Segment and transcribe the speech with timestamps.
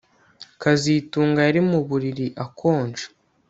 [0.61, 3.05] kazitunga yari mu buriri akonje